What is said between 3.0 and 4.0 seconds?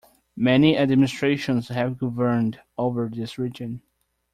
this region.